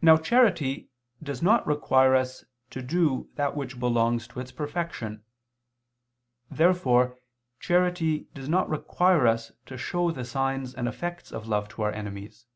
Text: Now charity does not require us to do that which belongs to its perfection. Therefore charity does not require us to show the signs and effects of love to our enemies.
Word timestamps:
Now 0.00 0.16
charity 0.16 0.88
does 1.22 1.42
not 1.42 1.66
require 1.66 2.14
us 2.14 2.46
to 2.70 2.80
do 2.80 3.28
that 3.34 3.54
which 3.54 3.78
belongs 3.78 4.26
to 4.28 4.40
its 4.40 4.50
perfection. 4.50 5.24
Therefore 6.50 7.18
charity 7.60 8.28
does 8.32 8.48
not 8.48 8.66
require 8.70 9.26
us 9.26 9.52
to 9.66 9.76
show 9.76 10.10
the 10.10 10.24
signs 10.24 10.74
and 10.74 10.88
effects 10.88 11.32
of 11.32 11.46
love 11.46 11.68
to 11.74 11.82
our 11.82 11.92
enemies. 11.92 12.46